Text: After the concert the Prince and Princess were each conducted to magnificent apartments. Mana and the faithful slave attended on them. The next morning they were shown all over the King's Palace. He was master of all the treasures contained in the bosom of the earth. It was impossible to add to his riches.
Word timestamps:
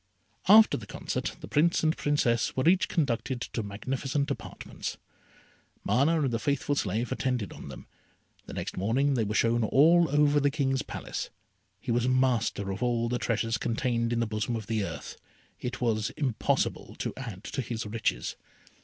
After 0.47 0.77
the 0.77 0.87
concert 0.87 1.35
the 1.41 1.47
Prince 1.47 1.83
and 1.83 1.95
Princess 1.95 2.55
were 2.57 2.67
each 2.67 2.87
conducted 2.87 3.39
to 3.39 3.61
magnificent 3.61 4.31
apartments. 4.31 4.97
Mana 5.83 6.23
and 6.23 6.31
the 6.31 6.39
faithful 6.39 6.73
slave 6.73 7.11
attended 7.11 7.53
on 7.53 7.67
them. 7.69 7.85
The 8.47 8.55
next 8.55 8.75
morning 8.77 9.13
they 9.13 9.23
were 9.23 9.35
shown 9.35 9.63
all 9.63 10.09
over 10.09 10.39
the 10.39 10.49
King's 10.49 10.81
Palace. 10.81 11.29
He 11.79 11.91
was 11.91 12.07
master 12.07 12.71
of 12.71 12.81
all 12.81 13.09
the 13.09 13.19
treasures 13.19 13.59
contained 13.59 14.11
in 14.11 14.19
the 14.21 14.25
bosom 14.25 14.55
of 14.55 14.65
the 14.65 14.83
earth. 14.83 15.17
It 15.59 15.81
was 15.81 16.09
impossible 16.17 16.95
to 16.97 17.13
add 17.15 17.43
to 17.43 17.61
his 17.61 17.85
riches. 17.85 18.35